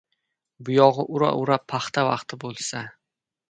—Buyog‘i 0.69 1.05
ura-ura 1.19 1.59
paxta 1.75 2.09
vaqti 2.11 2.43
bo‘lsa. 2.47 2.87